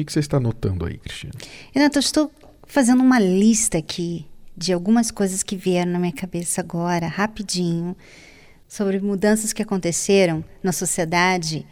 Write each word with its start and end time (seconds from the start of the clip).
que, 0.00 0.04
que 0.06 0.12
você 0.12 0.20
está 0.20 0.40
notando 0.40 0.86
aí, 0.86 0.96
Cristina? 0.98 1.32
Renato, 1.72 1.98
eu 1.98 2.00
estou 2.00 2.32
fazendo 2.66 3.02
uma 3.02 3.18
lista 3.18 3.78
aqui 3.78 4.26
de 4.56 4.72
algumas 4.72 5.10
coisas 5.10 5.42
que 5.42 5.56
vieram 5.56 5.92
na 5.92 5.98
minha 5.98 6.12
cabeça 6.12 6.60
agora, 6.60 7.06
rapidinho, 7.06 7.96
sobre 8.68 9.00
mudanças 9.00 9.52
que 9.52 9.62
aconteceram 9.62 10.44
na 10.62 10.72
sociedade, 10.72 11.66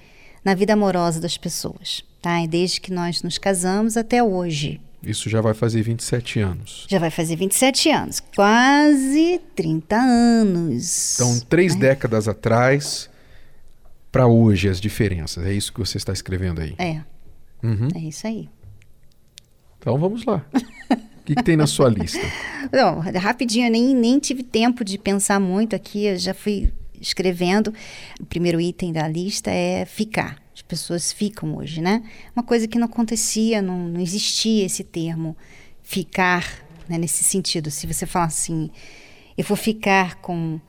na 0.44 0.54
vida 0.54 0.72
amorosa 0.72 1.20
das 1.20 1.36
pessoas, 1.36 2.04
tá? 2.20 2.42
E 2.42 2.48
desde 2.48 2.80
que 2.80 2.92
nós 2.92 3.22
nos 3.22 3.38
casamos 3.38 3.96
até 3.96 4.22
hoje. 4.22 4.80
Isso 5.02 5.30
já 5.30 5.40
vai 5.40 5.54
fazer 5.54 5.82
27 5.82 6.40
anos. 6.40 6.86
Já 6.88 6.98
vai 6.98 7.10
fazer 7.10 7.36
27 7.36 7.90
anos, 7.90 8.20
quase 8.34 9.40
30 9.54 9.96
anos. 9.96 11.14
Então, 11.14 11.40
três 11.48 11.74
né? 11.74 11.88
décadas 11.88 12.26
atrás 12.26 13.08
para 14.10 14.26
hoje 14.26 14.68
as 14.68 14.80
diferenças. 14.80 15.46
É 15.46 15.52
isso 15.52 15.72
que 15.72 15.78
você 15.78 15.98
está 15.98 16.12
escrevendo 16.12 16.60
aí. 16.60 16.74
É. 16.78 17.02
Uhum. 17.62 17.88
É 17.94 17.98
isso 17.98 18.26
aí. 18.26 18.48
Então 19.78 19.98
vamos 19.98 20.24
lá. 20.24 20.44
O 20.52 21.24
que, 21.24 21.34
que, 21.34 21.42
tem 21.42 21.56
na 21.56 21.66
sua 21.66 21.88
lista? 21.90 22.20
Não, 22.72 23.00
rapidinho, 23.00 23.66
eu 23.66 23.70
nem, 23.70 23.94
nem 23.94 24.18
tive 24.18 24.42
tempo 24.42 24.84
de 24.84 24.98
pensar 24.98 25.38
muito 25.38 25.76
aqui, 25.76 26.06
eu 26.06 26.18
já 26.18 26.34
fui 26.34 26.72
escrevendo. 27.00 27.72
O 28.20 28.26
primeiro 28.26 28.60
item 28.60 28.92
da 28.92 29.06
lista 29.06 29.50
é 29.50 29.84
ficar. 29.84 30.42
As 30.54 30.62
pessoas 30.62 31.12
ficam 31.12 31.56
hoje, 31.56 31.80
né? 31.80 32.02
Uma 32.34 32.42
coisa 32.42 32.66
que 32.66 32.78
não 32.78 32.86
acontecia, 32.86 33.62
não, 33.62 33.88
não 33.88 34.00
existia 34.00 34.66
esse 34.66 34.82
termo 34.82 35.36
ficar, 35.82 36.44
né, 36.88 36.98
nesse 36.98 37.22
sentido. 37.22 37.70
Se 37.70 37.86
você 37.86 38.04
falar 38.04 38.26
assim, 38.26 38.70
eu 39.36 39.44
vou 39.44 39.56
ficar 39.56 40.16
com 40.16 40.60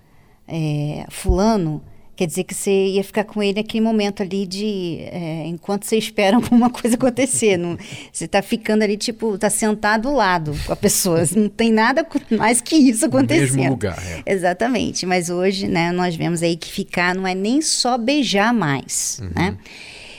é, 0.47 1.05
fulano, 1.09 1.83
Quer 2.19 2.27
dizer 2.27 2.43
que 2.43 2.53
você 2.53 2.87
ia 2.87 3.01
ficar 3.01 3.23
com 3.23 3.41
ele 3.41 3.61
naquele 3.61 3.81
momento 3.81 4.21
ali 4.21 4.45
de. 4.45 4.97
É, 5.03 5.47
enquanto 5.47 5.85
você 5.85 5.95
espera 5.95 6.35
alguma 6.35 6.69
coisa 6.69 6.97
acontecer. 6.97 7.55
não, 7.55 7.77
você 8.11 8.25
está 8.25 8.41
ficando 8.41 8.83
ali, 8.83 8.97
tipo, 8.97 9.35
está 9.35 9.49
sentado 9.49 10.09
ao 10.09 10.15
lado 10.15 10.53
com 10.65 10.73
a 10.73 10.75
pessoa. 10.75 11.23
Não 11.33 11.47
tem 11.47 11.71
nada 11.71 12.05
mais 12.29 12.59
que 12.59 12.75
isso 12.75 13.05
acontecendo. 13.05 13.51
No 13.51 13.55
mesmo 13.55 13.69
lugar, 13.69 13.97
é. 14.05 14.21
Exatamente. 14.25 15.05
Mas 15.05 15.29
hoje, 15.29 15.65
né, 15.65 15.93
nós 15.93 16.13
vemos 16.13 16.43
aí 16.43 16.57
que 16.57 16.69
ficar 16.69 17.15
não 17.15 17.25
é 17.25 17.33
nem 17.33 17.61
só 17.61 17.97
beijar 17.97 18.53
mais, 18.53 19.21
uhum. 19.21 19.31
né? 19.33 19.57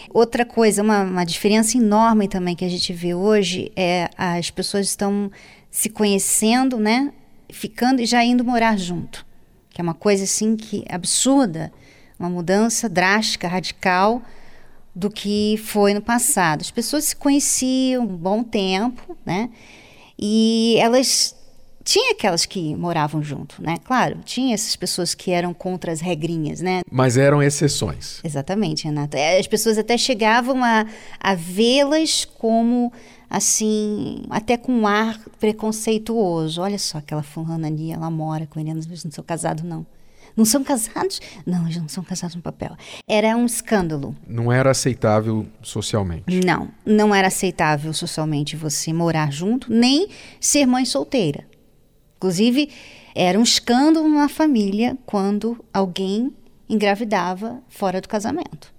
Outra 0.09 0.47
coisa, 0.47 0.83
uma, 0.83 1.03
uma 1.03 1.25
diferença 1.25 1.77
enorme 1.77 2.29
também 2.29 2.57
que 2.57 2.64
a 2.64 2.70
gente 2.70 2.95
vê 2.95 3.12
hoje 3.12 3.70
é 3.77 4.09
as 4.17 4.48
pessoas 4.48 4.87
estão 4.87 5.31
se 5.70 5.91
conhecendo, 5.91 6.79
né? 6.79 7.12
Ficando 7.51 8.01
e 8.01 8.07
já 8.07 8.25
indo 8.25 8.42
morar 8.42 8.79
junto. 8.79 9.27
Que 9.69 9.83
é 9.83 9.85
uma 9.85 9.92
coisa 9.92 10.25
assim 10.25 10.57
que 10.57 10.83
absurda 10.89 11.70
uma 12.21 12.29
mudança 12.29 12.87
drástica, 12.87 13.49
radical 13.49 14.21
do 14.95 15.09
que 15.09 15.59
foi 15.65 15.95
no 15.95 16.03
passado. 16.03 16.61
As 16.61 16.71
pessoas 16.71 17.05
se 17.05 17.17
conheciam 17.17 18.05
um 18.05 18.17
bom 18.17 18.45
tempo, 18.45 19.17
né? 19.25 19.49
E 20.19 20.77
elas 20.79 21.35
tinha 21.83 22.13
aquelas 22.13 22.45
que 22.45 22.77
moravam 22.77 23.23
junto, 23.23 23.63
né? 23.63 23.77
Claro, 23.83 24.19
tinha 24.23 24.53
essas 24.53 24.77
pessoas 24.77 25.15
que 25.15 25.31
eram 25.31 25.55
contra 25.55 25.91
as 25.91 26.03
regrinhas, 26.03 26.61
né? 26.61 26.83
Mas 26.91 27.17
eram 27.17 27.43
exceções. 27.43 28.21
Exatamente, 28.23 28.85
Renata. 28.85 29.19
É, 29.19 29.39
as 29.39 29.47
pessoas 29.47 29.79
até 29.79 29.97
chegavam 29.97 30.63
a, 30.63 30.85
a 31.19 31.35
vê-las 31.35 32.27
como, 32.27 32.93
assim, 33.31 34.25
até 34.29 34.59
com 34.59 34.73
um 34.73 34.87
ar 34.87 35.19
preconceituoso. 35.39 36.61
Olha 36.61 36.79
só 36.79 36.98
aquela 36.98 37.23
fulana 37.23 37.69
ali, 37.69 37.91
ela 37.91 38.11
mora 38.11 38.47
com 38.47 38.61
ele, 38.61 38.75
não 38.75 39.11
sou 39.11 39.25
casado, 39.25 39.65
não. 39.65 39.87
Não 40.41 40.46
são 40.46 40.64
casados? 40.64 41.20
Não, 41.44 41.64
eles 41.64 41.77
não 41.77 41.86
são 41.86 42.02
casados 42.02 42.34
no 42.34 42.41
papel. 42.41 42.74
Era 43.06 43.36
um 43.36 43.44
escândalo. 43.44 44.16
Não 44.27 44.50
era 44.50 44.70
aceitável 44.70 45.46
socialmente? 45.60 46.24
Não, 46.46 46.70
não 46.83 47.14
era 47.14 47.28
aceitável 47.28 47.92
socialmente 47.92 48.56
você 48.56 48.91
morar 48.91 49.30
junto, 49.30 49.70
nem 49.70 50.08
ser 50.41 50.64
mãe 50.64 50.86
solteira. 50.86 51.46
Inclusive, 52.16 52.70
era 53.14 53.38
um 53.38 53.42
escândalo 53.42 54.08
na 54.08 54.30
família 54.30 54.96
quando 55.05 55.62
alguém 55.74 56.33
engravidava 56.70 57.62
fora 57.68 58.00
do 58.00 58.08
casamento. 58.08 58.73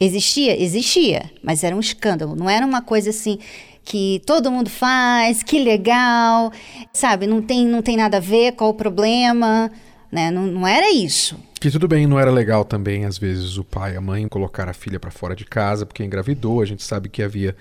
Existia? 0.00 0.60
Existia, 0.60 1.30
mas 1.42 1.62
era 1.62 1.74
um 1.74 1.80
escândalo. 1.80 2.34
Não 2.34 2.50
era 2.50 2.66
uma 2.66 2.82
coisa 2.82 3.10
assim 3.10 3.38
que 3.84 4.22
todo 4.26 4.50
mundo 4.50 4.70
faz, 4.70 5.42
que 5.42 5.62
legal, 5.62 6.50
sabe? 6.92 7.26
Não 7.26 7.42
tem, 7.42 7.66
não 7.66 7.82
tem 7.82 7.96
nada 7.96 8.16
a 8.16 8.20
ver, 8.20 8.52
qual 8.52 8.70
o 8.70 8.74
problema, 8.74 9.70
né? 10.10 10.30
Não, 10.30 10.46
não 10.46 10.66
era 10.66 10.90
isso. 10.90 11.38
Que 11.60 11.70
tudo 11.70 11.86
bem, 11.86 12.06
não 12.06 12.18
era 12.18 12.30
legal 12.30 12.64
também, 12.64 13.04
às 13.04 13.18
vezes, 13.18 13.56
o 13.56 13.64
pai 13.64 13.94
e 13.94 13.96
a 13.96 14.00
mãe 14.00 14.26
colocar 14.26 14.68
a 14.68 14.72
filha 14.72 14.98
para 14.98 15.10
fora 15.10 15.36
de 15.36 15.44
casa 15.44 15.84
porque 15.86 16.02
engravidou. 16.02 16.60
A 16.60 16.66
gente 16.66 16.82
sabe 16.82 17.08
que 17.08 17.22
havia 17.22 17.54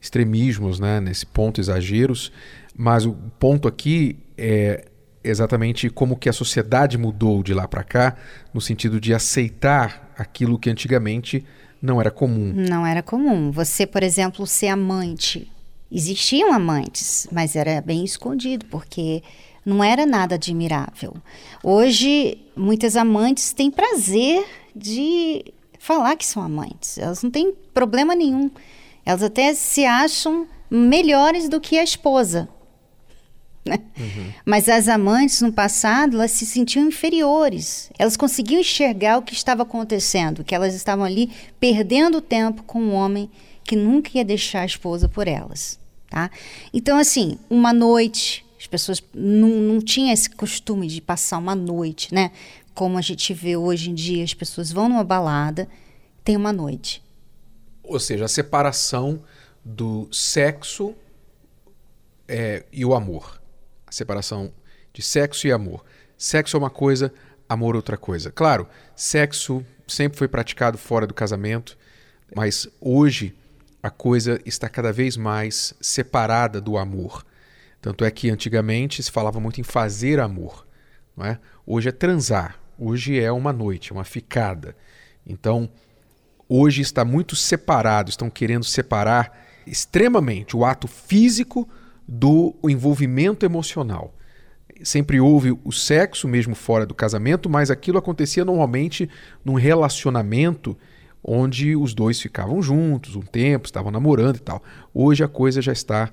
extremismos, 0.00 0.80
né? 0.80 1.00
Nesse 1.00 1.26
ponto, 1.26 1.60
exageros. 1.60 2.32
Mas 2.76 3.06
o 3.06 3.12
ponto 3.38 3.68
aqui 3.68 4.18
é 4.36 4.86
exatamente 5.22 5.90
como 5.90 6.16
que 6.16 6.28
a 6.28 6.32
sociedade 6.32 6.96
mudou 6.96 7.42
de 7.42 7.52
lá 7.52 7.66
para 7.66 7.82
cá, 7.82 8.16
no 8.52 8.60
sentido 8.60 9.00
de 9.00 9.12
aceitar 9.12 10.12
aquilo 10.16 10.58
que 10.58 10.70
antigamente 10.70 11.44
não 11.80 12.00
era 12.00 12.10
comum. 12.10 12.52
Não 12.54 12.86
era 12.86 13.02
comum. 13.02 13.50
Você, 13.50 13.86
por 13.86 14.02
exemplo, 14.02 14.46
ser 14.46 14.68
amante 14.68 15.50
Existiam 15.90 16.52
amantes, 16.52 17.28
mas 17.30 17.54
era 17.54 17.80
bem 17.80 18.04
escondido, 18.04 18.66
porque 18.66 19.22
não 19.64 19.82
era 19.82 20.04
nada 20.04 20.34
admirável. 20.34 21.14
Hoje, 21.62 22.38
muitas 22.56 22.96
amantes 22.96 23.52
têm 23.52 23.70
prazer 23.70 24.44
de 24.74 25.44
falar 25.78 26.16
que 26.16 26.26
são 26.26 26.42
amantes. 26.42 26.98
Elas 26.98 27.22
não 27.22 27.30
têm 27.30 27.54
problema 27.72 28.16
nenhum. 28.16 28.50
Elas 29.04 29.22
até 29.22 29.54
se 29.54 29.84
acham 29.84 30.48
melhores 30.68 31.48
do 31.48 31.60
que 31.60 31.78
a 31.78 31.84
esposa. 31.84 32.48
Né? 33.66 33.80
Uhum. 33.98 34.32
Mas 34.44 34.68
as 34.68 34.88
amantes 34.88 35.40
no 35.40 35.52
passado, 35.52 36.16
elas 36.16 36.30
se 36.30 36.46
sentiam 36.46 36.86
inferiores. 36.86 37.90
Elas 37.98 38.16
conseguiam 38.16 38.60
enxergar 38.60 39.18
o 39.18 39.22
que 39.22 39.34
estava 39.34 39.64
acontecendo, 39.64 40.44
que 40.44 40.54
elas 40.54 40.74
estavam 40.74 41.04
ali 41.04 41.30
perdendo 41.58 42.20
tempo 42.20 42.62
com 42.62 42.80
um 42.80 42.94
homem 42.94 43.28
que 43.64 43.74
nunca 43.74 44.10
ia 44.14 44.24
deixar 44.24 44.60
a 44.60 44.66
esposa 44.66 45.08
por 45.08 45.26
elas. 45.26 45.78
Tá? 46.08 46.30
Então, 46.72 46.96
assim, 46.96 47.36
uma 47.50 47.72
noite, 47.72 48.46
as 48.58 48.66
pessoas 48.66 49.02
não, 49.12 49.48
não 49.48 49.80
tinham 49.80 50.12
esse 50.12 50.30
costume 50.30 50.86
de 50.86 51.00
passar 51.00 51.38
uma 51.38 51.54
noite, 51.54 52.14
né? 52.14 52.30
Como 52.72 52.96
a 52.96 53.02
gente 53.02 53.34
vê 53.34 53.56
hoje 53.56 53.90
em 53.90 53.94
dia, 53.94 54.22
as 54.22 54.34
pessoas 54.34 54.70
vão 54.70 54.88
numa 54.88 55.02
balada, 55.02 55.68
tem 56.22 56.36
uma 56.36 56.52
noite. 56.52 57.02
Ou 57.82 57.98
seja, 57.98 58.26
a 58.26 58.28
separação 58.28 59.20
do 59.64 60.08
sexo 60.12 60.94
é, 62.28 62.64
e 62.72 62.84
o 62.84 62.94
amor. 62.94 63.40
Separação 63.96 64.52
de 64.92 65.00
sexo 65.00 65.46
e 65.46 65.52
amor. 65.52 65.82
Sexo 66.18 66.54
é 66.54 66.58
uma 66.58 66.68
coisa, 66.68 67.10
amor 67.48 67.74
é 67.74 67.78
outra 67.78 67.96
coisa. 67.96 68.30
Claro, 68.30 68.68
sexo 68.94 69.64
sempre 69.88 70.18
foi 70.18 70.28
praticado 70.28 70.76
fora 70.76 71.06
do 71.06 71.14
casamento, 71.14 71.78
mas 72.34 72.68
hoje 72.78 73.34
a 73.82 73.88
coisa 73.88 74.38
está 74.44 74.68
cada 74.68 74.92
vez 74.92 75.16
mais 75.16 75.72
separada 75.80 76.60
do 76.60 76.76
amor. 76.76 77.24
Tanto 77.80 78.04
é 78.04 78.10
que 78.10 78.28
antigamente 78.28 79.02
se 79.02 79.10
falava 79.10 79.40
muito 79.40 79.62
em 79.62 79.64
fazer 79.64 80.20
amor. 80.20 80.66
Não 81.16 81.24
é? 81.24 81.38
Hoje 81.64 81.88
é 81.88 81.92
transar, 81.92 82.60
hoje 82.78 83.18
é 83.18 83.32
uma 83.32 83.50
noite, 83.50 83.94
uma 83.94 84.04
ficada. 84.04 84.76
Então, 85.26 85.70
hoje 86.46 86.82
está 86.82 87.02
muito 87.02 87.34
separado, 87.34 88.10
estão 88.10 88.28
querendo 88.28 88.64
separar 88.66 89.46
extremamente 89.66 90.54
o 90.54 90.66
ato 90.66 90.86
físico 90.86 91.66
do 92.06 92.54
envolvimento 92.64 93.44
emocional. 93.44 94.14
Sempre 94.82 95.20
houve 95.20 95.58
o 95.64 95.72
sexo, 95.72 96.28
mesmo 96.28 96.54
fora 96.54 96.84
do 96.84 96.94
casamento, 96.94 97.48
mas 97.48 97.70
aquilo 97.70 97.98
acontecia 97.98 98.44
normalmente 98.44 99.08
num 99.44 99.54
relacionamento 99.54 100.76
onde 101.24 101.74
os 101.74 101.94
dois 101.94 102.20
ficavam 102.20 102.62
juntos 102.62 103.16
um 103.16 103.22
tempo, 103.22 103.66
estavam 103.66 103.90
namorando 103.90 104.36
e 104.36 104.40
tal. 104.40 104.62
Hoje 104.94 105.24
a 105.24 105.28
coisa 105.28 105.60
já 105.60 105.72
está 105.72 106.12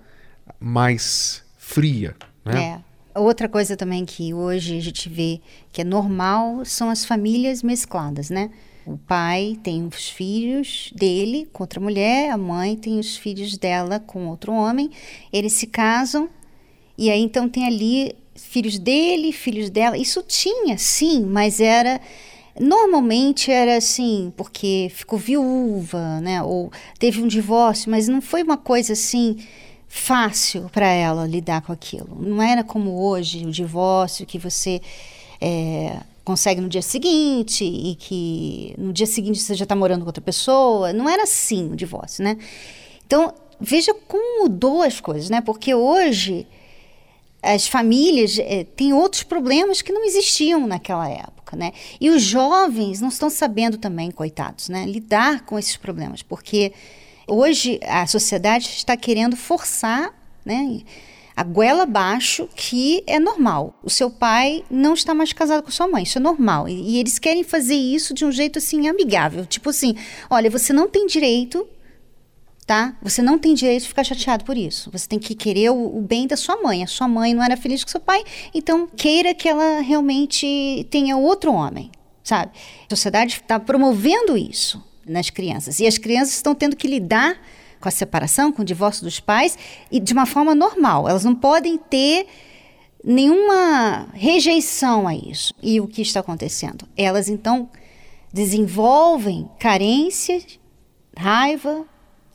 mais 0.59 1.43
fria, 1.57 2.15
né? 2.43 2.81
É. 3.15 3.19
Outra 3.19 3.47
coisa 3.47 3.77
também 3.77 4.05
que 4.05 4.33
hoje 4.33 4.75
a 4.75 4.81
gente 4.81 5.07
vê 5.07 5.39
que 5.71 5.81
é 5.81 5.83
normal 5.83 6.65
são 6.65 6.89
as 6.89 7.05
famílias 7.05 7.61
mescladas, 7.61 8.31
né? 8.31 8.49
O 8.85 8.97
pai 8.97 9.57
tem 9.63 9.85
os 9.85 10.09
filhos 10.09 10.91
dele 10.95 11.47
com 11.53 11.63
outra 11.63 11.79
mulher, 11.79 12.29
a 12.29 12.37
mãe 12.37 12.75
tem 12.75 12.99
os 12.99 13.15
filhos 13.15 13.57
dela 13.57 13.99
com 13.99 14.27
outro 14.27 14.51
homem. 14.53 14.89
Eles 15.31 15.53
se 15.53 15.67
casam 15.67 16.29
e 16.97 17.09
aí 17.09 17.21
então 17.21 17.47
tem 17.47 17.65
ali 17.65 18.15
filhos 18.35 18.77
dele, 18.77 19.31
filhos 19.31 19.69
dela. 19.69 19.97
Isso 19.97 20.23
tinha, 20.23 20.77
sim, 20.77 21.23
mas 21.23 21.59
era 21.59 21.99
Normalmente 22.59 23.51
era 23.51 23.77
assim, 23.77 24.31
porque 24.37 24.91
ficou 24.93 25.17
viúva, 25.17 26.21
né? 26.21 26.43
Ou 26.43 26.71
teve 26.99 27.21
um 27.21 27.27
divórcio, 27.27 27.89
mas 27.89 28.07
não 28.07 28.21
foi 28.21 28.43
uma 28.43 28.57
coisa 28.57 28.93
assim 28.93 29.37
fácil 29.87 30.69
para 30.71 30.87
ela 30.87 31.25
lidar 31.25 31.61
com 31.61 31.71
aquilo. 31.71 32.15
Não 32.19 32.41
era 32.41 32.63
como 32.63 33.01
hoje 33.01 33.43
o 33.45 33.51
divórcio 33.51 34.25
que 34.25 34.37
você 34.37 34.81
é, 35.41 35.99
consegue 36.23 36.61
no 36.61 36.69
dia 36.69 36.81
seguinte 36.81 37.63
e 37.65 37.95
que 37.95 38.73
no 38.77 38.93
dia 38.93 39.05
seguinte 39.05 39.39
você 39.39 39.55
já 39.55 39.63
está 39.63 39.75
morando 39.75 40.01
com 40.01 40.07
outra 40.07 40.23
pessoa. 40.23 40.93
Não 40.93 41.09
era 41.09 41.23
assim 41.23 41.71
o 41.71 41.75
divórcio, 41.75 42.23
né? 42.23 42.37
Então, 43.05 43.33
veja 43.59 43.93
como 44.07 44.43
mudou 44.43 44.81
as 44.81 44.99
coisas, 45.01 45.29
né? 45.29 45.41
Porque 45.41 45.73
hoje 45.73 46.47
as 47.41 47.67
famílias 47.67 48.39
é, 48.39 48.63
têm 48.63 48.93
outros 48.93 49.23
problemas 49.23 49.81
que 49.81 49.91
não 49.91 50.05
existiam 50.05 50.65
naquela 50.65 51.09
época, 51.09 51.57
né? 51.57 51.73
E 51.99 52.09
os 52.09 52.21
jovens 52.21 53.01
não 53.01 53.09
estão 53.09 53.29
sabendo 53.29 53.77
também, 53.77 54.09
coitados, 54.09 54.69
né? 54.69 54.85
Lidar 54.85 55.45
com 55.45 55.59
esses 55.59 55.75
problemas, 55.75 56.23
porque 56.23 56.71
hoje 57.27 57.81
a 57.83 58.07
sociedade 58.07 58.69
está 58.69 58.95
querendo 58.95 59.35
forçar, 59.35 60.13
né? 60.45 60.81
A 61.35 61.43
goela 61.43 61.83
abaixo 61.83 62.47
que 62.55 63.03
é 63.07 63.19
normal. 63.19 63.77
O 63.83 63.89
seu 63.89 64.09
pai 64.09 64.63
não 64.69 64.93
está 64.93 65.13
mais 65.13 65.33
casado 65.33 65.63
com 65.63 65.71
sua 65.71 65.87
mãe, 65.87 66.03
isso 66.03 66.17
é 66.17 66.21
normal. 66.21 66.67
E, 66.67 66.73
e, 66.73 66.99
eles 66.99 67.17
querem 67.17 67.43
fazer 67.43 67.75
isso 67.75 68.13
de 68.13 68.23
um 68.25 68.31
jeito 68.31 68.59
assim 68.59 68.87
amigável, 68.87 69.45
tipo 69.45 69.69
assim, 69.69 69.95
olha, 70.29 70.49
você 70.49 70.71
não 70.71 70.87
tem 70.87 71.07
direito, 71.07 71.67
tá? 72.65 72.95
Você 73.01 73.21
não 73.21 73.37
tem 73.37 73.53
direito 73.53 73.83
de 73.83 73.87
ficar 73.87 74.03
chateado 74.03 74.45
por 74.45 74.57
isso. 74.57 74.91
Você 74.91 75.07
tem 75.07 75.19
que 75.19 75.33
querer 75.35 75.71
o, 75.71 75.97
o 75.97 76.01
bem 76.01 76.27
da 76.27 76.37
sua 76.37 76.61
mãe. 76.61 76.83
A 76.83 76.87
sua 76.87 77.07
mãe 77.07 77.33
não 77.33 77.43
era 77.43 77.57
feliz 77.57 77.83
com 77.83 77.89
seu 77.89 77.99
pai, 77.99 78.23
então 78.53 78.87
queira 78.87 79.33
que 79.33 79.49
ela 79.49 79.81
realmente 79.81 80.85
tenha 80.89 81.17
outro 81.17 81.51
homem, 81.53 81.91
sabe? 82.23 82.51
A 82.85 82.95
sociedade 82.95 83.41
está 83.41 83.59
promovendo 83.59 84.37
isso 84.37 84.83
nas 85.05 85.29
crianças 85.29 85.79
e 85.79 85.87
as 85.87 85.97
crianças 85.97 86.35
estão 86.35 86.55
tendo 86.55 86.75
que 86.75 86.87
lidar 86.87 87.37
com 87.83 87.89
a 87.89 87.91
separação, 87.91 88.49
com 88.49 88.61
o 88.61 88.65
divórcio 88.65 89.03
dos 89.03 89.19
pais, 89.19 89.57
e 89.91 89.99
de 89.99 90.13
uma 90.13 90.25
forma 90.25 90.55
normal. 90.55 91.07
Elas 91.07 91.25
não 91.25 91.35
podem 91.35 91.77
ter 91.77 92.25
nenhuma 93.03 94.07
rejeição 94.13 95.05
a 95.05 95.13
isso. 95.13 95.53
E 95.61 95.81
o 95.81 95.87
que 95.87 96.01
está 96.01 96.21
acontecendo? 96.21 96.87
Elas 96.95 97.27
então 97.27 97.69
desenvolvem 98.31 99.49
carências, 99.59 100.57
raiva, 101.15 101.85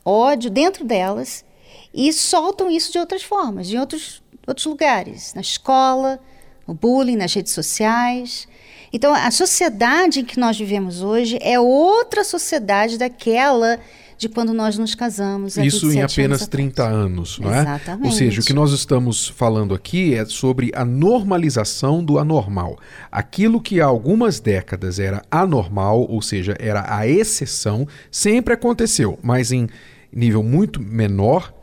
ódio 0.05 0.51
dentro 0.51 0.85
delas 0.85 1.43
e 1.91 2.13
soltam 2.13 2.69
isso 2.69 2.91
de 2.91 2.99
outras 2.99 3.23
formas, 3.23 3.67
de 3.67 3.77
outros, 3.77 4.21
outros 4.45 4.67
lugares, 4.67 5.33
na 5.33 5.41
escola, 5.41 6.19
no 6.67 6.75
bullying, 6.75 7.15
nas 7.15 7.33
redes 7.33 7.53
sociais. 7.53 8.47
Então, 8.93 9.15
a 9.15 9.31
sociedade 9.31 10.19
em 10.19 10.25
que 10.25 10.39
nós 10.39 10.57
vivemos 10.57 11.01
hoje 11.01 11.39
é 11.41 11.59
outra 11.59 12.23
sociedade 12.23 12.99
daquela 12.99 13.79
de 14.19 14.27
quando 14.27 14.53
nós 14.53 14.77
nos 14.77 14.93
casamos. 14.93 15.55
Isso 15.55 15.89
em 15.93 16.01
apenas 16.01 16.45
30 16.45 16.83
anos, 16.83 17.39
não 17.39 17.53
é? 17.53 17.61
Exatamente. 17.61 18.05
Ou 18.05 18.11
seja, 18.11 18.41
o 18.41 18.43
que 18.43 18.51
nós 18.51 18.73
estamos 18.73 19.29
falando 19.29 19.73
aqui 19.73 20.13
é 20.13 20.25
sobre 20.25 20.71
a 20.75 20.83
normalização 20.83 22.03
do 22.03 22.19
anormal. 22.19 22.77
Aquilo 23.09 23.61
que 23.61 23.79
há 23.79 23.85
algumas 23.85 24.41
décadas 24.41 24.99
era 24.99 25.21
anormal, 25.31 26.05
ou 26.09 26.21
seja, 26.21 26.53
era 26.59 26.93
a 26.93 27.07
exceção, 27.07 27.87
sempre 28.11 28.53
aconteceu, 28.53 29.17
mas 29.23 29.53
em 29.53 29.69
nível 30.11 30.43
muito 30.43 30.81
menor. 30.81 31.53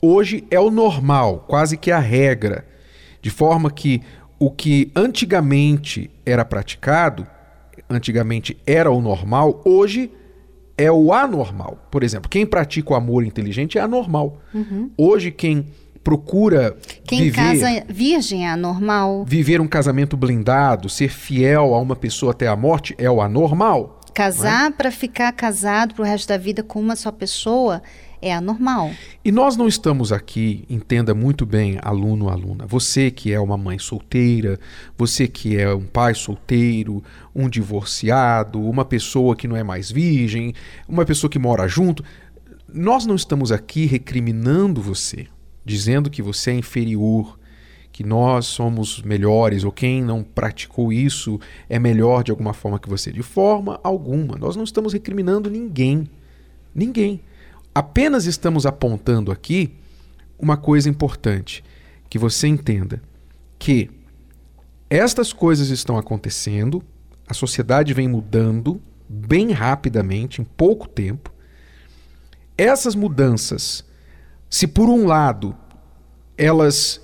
Hoje 0.00 0.44
é 0.52 0.60
o 0.60 0.70
normal, 0.70 1.44
quase 1.48 1.76
que 1.76 1.90
a 1.90 1.98
regra. 1.98 2.64
De 3.20 3.28
forma 3.28 3.72
que 3.72 4.00
o 4.38 4.52
que 4.52 4.92
antigamente 4.94 6.08
era 6.24 6.44
praticado, 6.44 7.26
antigamente 7.90 8.56
era 8.64 8.88
o 8.88 9.00
normal, 9.00 9.60
hoje 9.64 10.12
é 10.76 10.90
o 10.90 11.12
anormal. 11.12 11.78
Por 11.90 12.02
exemplo, 12.02 12.28
quem 12.28 12.44
pratica 12.44 12.92
o 12.92 12.96
amor 12.96 13.24
inteligente 13.24 13.78
é 13.78 13.80
anormal. 13.80 14.38
Uhum. 14.52 14.90
Hoje, 14.96 15.30
quem 15.30 15.66
procura 16.02 16.76
quem 17.06 17.22
viver, 17.22 17.36
casa 17.36 17.84
virgem 17.88 18.46
é 18.46 18.50
anormal. 18.50 19.24
Viver 19.24 19.60
um 19.60 19.66
casamento 19.66 20.16
blindado, 20.16 20.88
ser 20.88 21.08
fiel 21.08 21.74
a 21.74 21.80
uma 21.80 21.96
pessoa 21.96 22.32
até 22.32 22.46
a 22.46 22.54
morte 22.54 22.94
é 22.98 23.10
o 23.10 23.22
anormal. 23.22 24.00
Casar 24.12 24.68
é? 24.68 24.70
para 24.70 24.90
ficar 24.92 25.32
casado 25.32 25.94
pro 25.94 26.04
resto 26.04 26.28
da 26.28 26.36
vida 26.36 26.62
com 26.62 26.78
uma 26.78 26.94
só 26.94 27.10
pessoa 27.10 27.82
é 28.24 28.34
anormal. 28.34 28.90
E 29.22 29.30
nós 29.30 29.54
não 29.54 29.68
estamos 29.68 30.10
aqui, 30.10 30.64
entenda 30.68 31.14
muito 31.14 31.44
bem, 31.44 31.78
aluno, 31.82 32.30
aluna. 32.30 32.66
Você 32.66 33.10
que 33.10 33.32
é 33.32 33.38
uma 33.38 33.58
mãe 33.58 33.78
solteira, 33.78 34.58
você 34.96 35.28
que 35.28 35.58
é 35.58 35.72
um 35.74 35.84
pai 35.84 36.14
solteiro, 36.14 37.04
um 37.34 37.48
divorciado, 37.48 38.58
uma 38.60 38.84
pessoa 38.84 39.36
que 39.36 39.46
não 39.46 39.56
é 39.56 39.62
mais 39.62 39.90
virgem, 39.90 40.54
uma 40.88 41.04
pessoa 41.04 41.30
que 41.30 41.38
mora 41.38 41.68
junto. 41.68 42.02
Nós 42.72 43.04
não 43.04 43.14
estamos 43.14 43.52
aqui 43.52 43.84
recriminando 43.84 44.80
você, 44.80 45.26
dizendo 45.64 46.08
que 46.08 46.22
você 46.22 46.50
é 46.50 46.54
inferior, 46.54 47.38
que 47.92 48.02
nós 48.02 48.46
somos 48.46 49.02
melhores 49.02 49.64
ou 49.64 49.70
quem 49.70 50.02
não 50.02 50.24
praticou 50.24 50.92
isso 50.92 51.38
é 51.68 51.78
melhor 51.78 52.24
de 52.24 52.30
alguma 52.30 52.54
forma 52.54 52.78
que 52.78 52.88
você. 52.88 53.12
De 53.12 53.22
forma 53.22 53.78
alguma. 53.84 54.36
Nós 54.36 54.56
não 54.56 54.64
estamos 54.64 54.94
recriminando 54.94 55.50
ninguém. 55.50 56.08
Ninguém. 56.74 57.20
Apenas 57.74 58.26
estamos 58.26 58.66
apontando 58.66 59.32
aqui 59.32 59.74
uma 60.38 60.56
coisa 60.56 60.88
importante, 60.88 61.64
que 62.08 62.18
você 62.18 62.46
entenda 62.46 63.02
que 63.58 63.90
estas 64.88 65.32
coisas 65.32 65.70
estão 65.70 65.98
acontecendo, 65.98 66.84
a 67.26 67.34
sociedade 67.34 67.92
vem 67.92 68.06
mudando 68.06 68.80
bem 69.08 69.50
rapidamente, 69.50 70.40
em 70.40 70.44
pouco 70.44 70.86
tempo. 70.88 71.32
Essas 72.56 72.94
mudanças, 72.94 73.84
se 74.48 74.66
por 74.66 74.88
um 74.88 75.06
lado 75.06 75.56
elas 76.36 77.00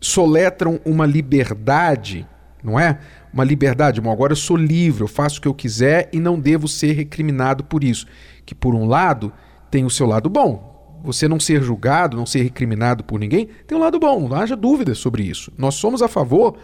soletram 0.00 0.80
uma 0.84 1.06
liberdade, 1.06 2.26
não 2.62 2.80
é? 2.80 2.98
Uma 3.32 3.44
liberdade, 3.44 4.00
bom, 4.00 4.10
agora 4.10 4.32
eu 4.32 4.36
sou 4.36 4.56
livre, 4.56 5.02
eu 5.02 5.08
faço 5.08 5.38
o 5.38 5.42
que 5.42 5.48
eu 5.48 5.54
quiser 5.54 6.08
e 6.12 6.18
não 6.18 6.38
devo 6.38 6.66
ser 6.66 6.92
recriminado 6.92 7.62
por 7.62 7.84
isso. 7.84 8.06
Que 8.44 8.54
por 8.54 8.74
um 8.74 8.86
lado 8.86 9.32
tem 9.70 9.84
o 9.84 9.90
seu 9.90 10.06
lado 10.06 10.28
bom. 10.28 11.00
Você 11.02 11.26
não 11.26 11.40
ser 11.40 11.62
julgado, 11.62 12.16
não 12.16 12.26
ser 12.26 12.42
recriminado 12.42 13.02
por 13.04 13.18
ninguém, 13.18 13.48
tem 13.66 13.76
um 13.76 13.80
lado 13.80 13.98
bom, 13.98 14.28
não 14.28 14.36
haja 14.36 14.54
dúvida 14.54 14.94
sobre 14.94 15.22
isso. 15.22 15.52
Nós 15.56 15.76
somos 15.76 16.02
a 16.02 16.08
favor 16.08 16.56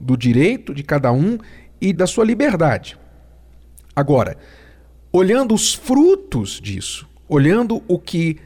do 0.00 0.16
direito 0.16 0.74
de 0.74 0.82
cada 0.82 1.12
um 1.12 1.38
e 1.80 1.92
da 1.92 2.06
sua 2.06 2.24
liberdade. 2.24 2.98
Agora, 3.94 4.38
olhando 5.12 5.54
os 5.54 5.74
frutos 5.74 6.60
disso, 6.60 7.06
olhando 7.28 7.82
o 7.86 7.98
que 7.98 8.38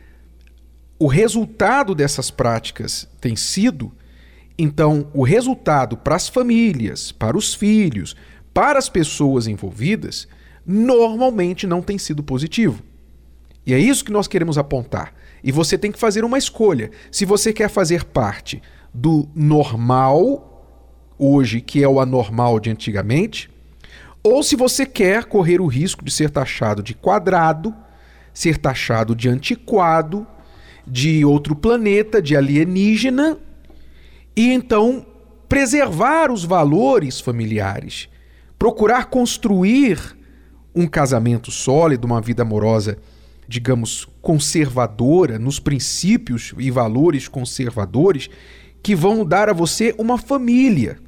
o 0.98 1.06
resultado 1.06 1.94
dessas 1.94 2.30
práticas 2.30 3.08
tem 3.20 3.36
sido, 3.36 3.92
então 4.58 5.08
o 5.14 5.22
resultado 5.22 5.96
para 5.96 6.16
as 6.16 6.28
famílias, 6.28 7.12
para 7.12 7.36
os 7.36 7.54
filhos, 7.54 8.16
para 8.52 8.78
as 8.78 8.88
pessoas 8.88 9.46
envolvidas, 9.46 10.26
normalmente 10.66 11.66
não 11.66 11.80
tem 11.80 11.96
sido 11.96 12.22
positivo. 12.22 12.82
E 13.68 13.74
é 13.74 13.78
isso 13.78 14.02
que 14.02 14.10
nós 14.10 14.26
queremos 14.26 14.56
apontar. 14.56 15.12
E 15.44 15.52
você 15.52 15.76
tem 15.76 15.92
que 15.92 15.98
fazer 15.98 16.24
uma 16.24 16.38
escolha. 16.38 16.90
Se 17.12 17.26
você 17.26 17.52
quer 17.52 17.68
fazer 17.68 18.02
parte 18.02 18.62
do 18.94 19.28
normal, 19.34 20.64
hoje, 21.18 21.60
que 21.60 21.84
é 21.84 21.86
o 21.86 22.00
anormal 22.00 22.58
de 22.58 22.70
antigamente, 22.70 23.50
ou 24.22 24.42
se 24.42 24.56
você 24.56 24.86
quer 24.86 25.26
correr 25.26 25.60
o 25.60 25.66
risco 25.66 26.02
de 26.02 26.10
ser 26.10 26.30
taxado 26.30 26.82
de 26.82 26.94
quadrado, 26.94 27.74
ser 28.32 28.56
taxado 28.56 29.14
de 29.14 29.28
antiquado, 29.28 30.26
de 30.86 31.22
outro 31.22 31.54
planeta, 31.54 32.22
de 32.22 32.34
alienígena, 32.34 33.36
e 34.34 34.50
então 34.50 35.04
preservar 35.46 36.32
os 36.32 36.42
valores 36.42 37.20
familiares, 37.20 38.08
procurar 38.58 39.10
construir 39.10 40.16
um 40.74 40.86
casamento 40.86 41.50
sólido, 41.50 42.06
uma 42.06 42.22
vida 42.22 42.40
amorosa 42.40 42.96
digamos, 43.48 44.06
conservadora, 44.20 45.38
nos 45.38 45.58
princípios 45.58 46.52
e 46.58 46.70
valores 46.70 47.26
conservadores 47.26 48.28
que 48.82 48.94
vão 48.94 49.24
dar 49.24 49.48
a 49.48 49.54
você 49.54 49.94
uma 49.98 50.18
família. 50.18 50.98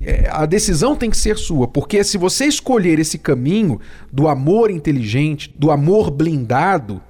É, 0.00 0.28
a 0.30 0.44
decisão 0.46 0.94
tem 0.94 1.10
que 1.10 1.16
ser 1.16 1.36
sua, 1.36 1.66
porque 1.66 2.04
se 2.04 2.18
você 2.18 2.44
escolher 2.44 2.98
esse 2.98 3.18
caminho 3.18 3.80
do 4.12 4.28
amor 4.28 4.70
inteligente, 4.70 5.52
do 5.56 5.70
amor 5.70 6.10
blindado, 6.10 7.02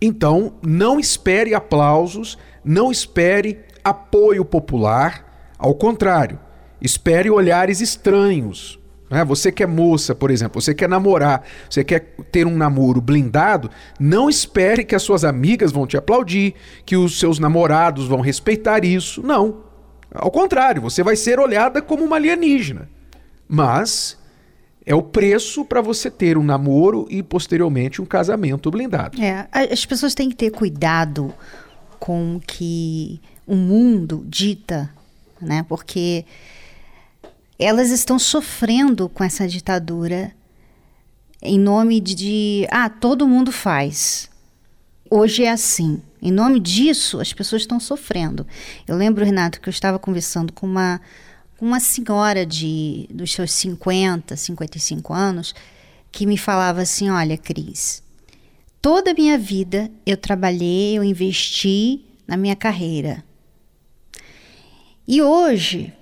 então 0.00 0.54
não 0.66 0.98
espere 0.98 1.54
aplausos, 1.54 2.38
não 2.64 2.90
espere 2.90 3.60
apoio 3.84 4.44
popular, 4.44 5.54
ao 5.58 5.74
contrário, 5.74 6.38
espere 6.80 7.30
olhares 7.30 7.80
estranhos, 7.80 8.78
né? 9.08 9.24
Você 9.24 9.52
que 9.52 9.62
é 9.62 9.66
moça, 9.66 10.14
por 10.14 10.30
exemplo, 10.30 10.60
você 10.60 10.74
quer 10.74 10.88
namorar, 10.88 11.42
você 11.68 11.84
quer 11.84 12.14
ter 12.30 12.46
um 12.46 12.56
namoro 12.56 13.00
blindado, 13.00 13.70
não 13.98 14.28
espere 14.28 14.84
que 14.84 14.94
as 14.94 15.02
suas 15.02 15.24
amigas 15.24 15.72
vão 15.72 15.86
te 15.86 15.96
aplaudir, 15.96 16.54
que 16.84 16.96
os 16.96 17.18
seus 17.18 17.38
namorados 17.38 18.06
vão 18.06 18.20
respeitar 18.20 18.84
isso. 18.84 19.22
Não. 19.22 19.64
Ao 20.12 20.30
contrário, 20.30 20.82
você 20.82 21.02
vai 21.02 21.16
ser 21.16 21.38
olhada 21.38 21.80
como 21.82 22.04
uma 22.04 22.16
alienígena. 22.16 22.88
Mas 23.48 24.18
é 24.84 24.94
o 24.94 25.02
preço 25.02 25.64
para 25.64 25.80
você 25.80 26.10
ter 26.10 26.38
um 26.38 26.42
namoro 26.42 27.06
e 27.10 27.22
posteriormente 27.22 28.00
um 28.00 28.06
casamento 28.06 28.70
blindado. 28.70 29.20
É, 29.20 29.48
as 29.52 29.84
pessoas 29.84 30.14
têm 30.14 30.28
que 30.28 30.36
ter 30.36 30.50
cuidado 30.50 31.32
com 31.98 32.36
o 32.36 32.40
que 32.40 33.20
o 33.46 33.54
mundo 33.54 34.24
dita, 34.26 34.90
né? 35.40 35.64
Porque 35.68 36.24
elas 37.58 37.90
estão 37.90 38.18
sofrendo 38.18 39.08
com 39.08 39.24
essa 39.24 39.48
ditadura 39.48 40.32
em 41.42 41.58
nome 41.58 42.00
de, 42.00 42.66
ah, 42.70 42.88
todo 42.88 43.28
mundo 43.28 43.52
faz. 43.52 44.28
Hoje 45.10 45.44
é 45.44 45.50
assim. 45.50 46.02
Em 46.20 46.32
nome 46.32 46.58
disso, 46.58 47.20
as 47.20 47.32
pessoas 47.32 47.62
estão 47.62 47.78
sofrendo. 47.78 48.46
Eu 48.86 48.96
lembro, 48.96 49.24
Renato, 49.24 49.60
que 49.60 49.68
eu 49.68 49.70
estava 49.70 49.98
conversando 49.98 50.52
com 50.52 50.66
uma, 50.66 51.00
uma 51.60 51.78
senhora 51.78 52.44
de 52.44 53.06
dos 53.12 53.32
seus 53.32 53.52
50, 53.52 54.34
55 54.34 55.12
anos, 55.12 55.54
que 56.10 56.26
me 56.26 56.36
falava 56.36 56.82
assim: 56.82 57.10
Olha, 57.10 57.36
Cris, 57.36 58.02
toda 58.82 59.12
a 59.12 59.14
minha 59.14 59.38
vida 59.38 59.90
eu 60.04 60.16
trabalhei, 60.16 60.98
eu 60.98 61.04
investi 61.04 62.04
na 62.26 62.36
minha 62.36 62.56
carreira. 62.56 63.22
E 65.06 65.22
hoje 65.22 65.92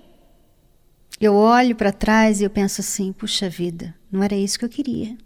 eu 1.21 1.35
olho 1.35 1.77
para 1.77 1.93
trás 1.93 2.41
e 2.41 2.45
eu 2.45 2.51
penso 2.51 2.81
assim: 2.81 3.13
puxa 3.13 3.49
vida, 3.49 3.95
não 4.11 4.23
era 4.23 4.35
isso 4.35 4.59
que 4.59 4.65
eu 4.65 4.69
queria. 4.69 5.17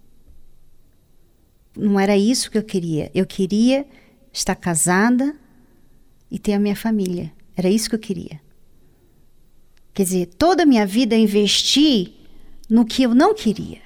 Não 1.76 1.98
era 1.98 2.16
isso 2.16 2.50
que 2.50 2.58
eu 2.58 2.62
queria. 2.62 3.10
Eu 3.14 3.24
queria 3.24 3.86
estar 4.32 4.54
casada 4.54 5.34
e 6.30 6.38
ter 6.38 6.54
a 6.54 6.58
minha 6.58 6.76
família. 6.76 7.32
Era 7.56 7.68
isso 7.68 7.88
que 7.88 7.94
eu 7.94 8.00
queria. 8.00 8.40
Quer 9.94 10.02
dizer, 10.02 10.26
toda 10.26 10.62
a 10.62 10.66
minha 10.66 10.86
vida 10.86 11.14
eu 11.14 11.20
investi 11.20 12.14
no 12.68 12.84
que 12.84 13.02
eu 13.02 13.14
não 13.14 13.34
queria. 13.34 13.80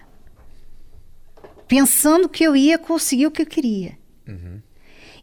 Pensando 1.68 2.28
que 2.28 2.44
eu 2.44 2.56
ia 2.56 2.78
conseguir 2.78 3.26
o 3.26 3.30
que 3.30 3.42
eu 3.42 3.46
queria. 3.46 3.96
Uhum. 4.26 4.60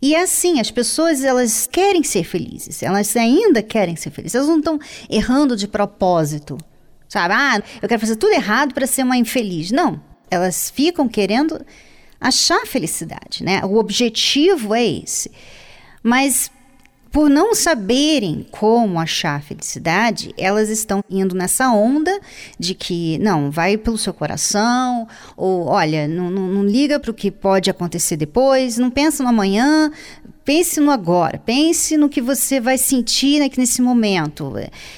E 0.01 0.15
é 0.15 0.21
assim, 0.21 0.59
as 0.59 0.71
pessoas 0.71 1.24
elas 1.24 1.67
querem 1.67 2.03
ser 2.03 2.24
felizes, 2.24 2.81
elas 2.81 3.15
ainda 3.17 3.62
querem 3.62 3.95
ser 3.95 4.12
felizes, 4.12 4.36
elas 4.36 4.48
não 4.48 4.59
estão 4.59 4.79
errando 5.09 5.57
de 5.57 5.67
propósito, 5.67 6.57
sabe? 7.09 7.33
Ah, 7.33 7.61
eu 7.81 7.89
quero 7.89 7.99
fazer 7.99 8.15
tudo 8.15 8.31
errado 8.31 8.73
para 8.73 8.87
ser 8.87 9.03
uma 9.03 9.17
infeliz. 9.17 9.71
Não, 9.71 10.01
elas 10.31 10.69
ficam 10.69 11.09
querendo 11.09 11.59
achar 12.21 12.65
felicidade, 12.65 13.43
né? 13.43 13.61
O 13.65 13.75
objetivo 13.77 14.73
é 14.73 14.85
esse. 14.85 15.31
Mas 16.01 16.51
por 17.11 17.29
não 17.29 17.55
saberem 17.55 18.45
como 18.51 18.99
achar 18.99 19.41
felicidade, 19.41 20.33
elas 20.37 20.69
estão 20.69 21.03
indo 21.09 21.35
nessa 21.35 21.71
onda 21.71 22.19
de 22.57 22.75
que, 22.75 23.17
não, 23.17 23.49
vai 23.49 23.77
pelo 23.77 23.97
seu 23.97 24.13
coração, 24.13 25.07
ou 25.35 25.65
olha, 25.65 26.07
não, 26.07 26.29
não, 26.29 26.47
não 26.47 26.63
liga 26.63 26.99
para 26.99 27.09
o 27.09 27.13
que 27.13 27.31
pode 27.31 27.69
acontecer 27.69 28.15
depois, 28.15 28.77
não 28.77 28.91
pensa 28.91 29.23
no 29.23 29.29
amanhã, 29.29 29.91
pense 30.45 30.79
no 30.79 30.91
agora, 30.91 31.41
pense 31.43 31.97
no 31.97 32.09
que 32.09 32.21
você 32.21 32.59
vai 32.59 32.77
sentir 32.77 33.41
aqui 33.41 33.59
nesse 33.59 33.81
momento, 33.81 34.53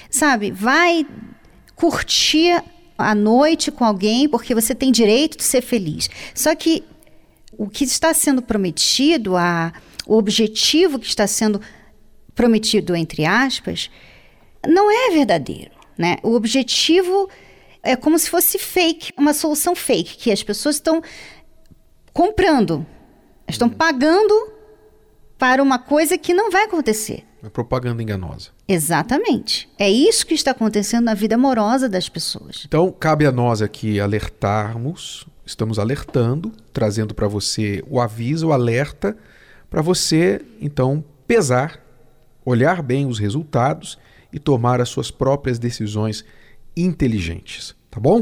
sabe? 0.09 0.51
Vai 0.51 1.05
curtir 1.81 2.63
a 2.95 3.15
noite 3.15 3.71
com 3.71 3.83
alguém 3.83 4.29
porque 4.29 4.53
você 4.53 4.75
tem 4.75 4.91
direito 4.91 5.35
de 5.35 5.43
ser 5.43 5.63
feliz. 5.63 6.11
Só 6.35 6.53
que 6.53 6.83
o 7.57 7.67
que 7.67 7.83
está 7.83 8.13
sendo 8.13 8.39
prometido, 8.39 9.35
a, 9.35 9.73
o 10.05 10.15
objetivo 10.15 10.99
que 10.99 11.07
está 11.07 11.25
sendo 11.25 11.59
prometido, 12.35 12.95
entre 12.95 13.25
aspas, 13.25 13.89
não 14.67 14.91
é 14.91 15.09
verdadeiro. 15.09 15.71
Né? 15.97 16.17
O 16.21 16.35
objetivo 16.35 17.27
é 17.81 17.95
como 17.95 18.19
se 18.19 18.29
fosse 18.29 18.59
fake, 18.59 19.11
uma 19.17 19.33
solução 19.33 19.73
fake, 19.73 20.17
que 20.17 20.31
as 20.31 20.43
pessoas 20.43 20.75
estão 20.75 21.01
comprando, 22.13 22.85
estão 23.47 23.67
uhum. 23.67 23.73
pagando 23.73 24.53
para 25.35 25.63
uma 25.63 25.79
coisa 25.79 26.15
que 26.15 26.31
não 26.31 26.51
vai 26.51 26.65
acontecer. 26.65 27.25
Uma 27.41 27.49
propaganda 27.49 28.03
enganosa. 28.03 28.49
Exatamente. 28.67 29.67
É 29.79 29.89
isso 29.89 30.25
que 30.25 30.33
está 30.33 30.51
acontecendo 30.51 31.05
na 31.05 31.13
vida 31.13 31.35
amorosa 31.35 31.89
das 31.89 32.07
pessoas. 32.07 32.63
Então, 32.67 32.91
cabe 32.91 33.25
a 33.25 33.31
nós 33.31 33.61
aqui 33.61 33.99
alertarmos 33.99 35.25
Estamos 35.51 35.79
alertando, 35.79 36.51
trazendo 36.71 37.13
para 37.13 37.27
você 37.27 37.83
o 37.89 37.99
aviso, 37.99 38.47
o 38.47 38.53
alerta, 38.53 39.17
para 39.69 39.81
você 39.81 40.41
então 40.61 41.03
pesar, 41.27 41.83
olhar 42.45 42.81
bem 42.81 43.05
os 43.05 43.19
resultados 43.19 43.97
e 44.31 44.39
tomar 44.39 44.79
as 44.79 44.89
suas 44.89 45.11
próprias 45.11 45.59
decisões 45.59 46.23
inteligentes, 46.75 47.75
tá 47.89 47.99
bom? 47.99 48.19